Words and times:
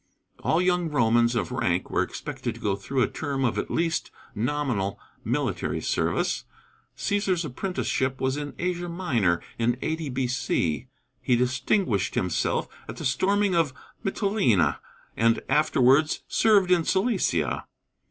All 0.39 0.59
young 0.59 0.89
Romans 0.89 1.35
of 1.35 1.51
rank 1.51 1.91
were 1.91 2.01
expected 2.01 2.55
to 2.55 2.59
go 2.61 2.75
through 2.75 3.03
a 3.03 3.07
term 3.07 3.45
of 3.45 3.59
at 3.59 3.69
least 3.69 4.09
nominal 4.33 4.99
military 5.23 5.79
service. 5.79 6.45
Cæsar's 6.97 7.45
apprenticeship 7.45 8.19
was 8.19 8.35
in 8.35 8.55
Asia 8.57 8.89
Minor 8.89 9.43
in 9.59 9.77
80 9.79 10.09
B.C. 10.09 10.87
He 11.21 11.35
distinguished 11.35 12.15
himself 12.15 12.67
at 12.89 12.97
the 12.97 13.05
storming 13.05 13.53
of 13.53 13.73
Mytilene, 14.03 14.73
and 15.15 15.43
afterwards 15.47 16.23
served 16.27 16.71
in 16.71 16.83
Cilicia. 16.83 17.67